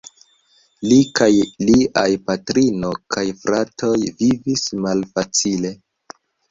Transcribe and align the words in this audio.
Li 0.91 0.95
kaj 1.19 1.27
liaj 1.67 2.07
patrino 2.31 2.91
kaj 3.17 3.27
fratoj 3.45 3.95
vivis 4.23 4.69
malfacile. 4.89 5.79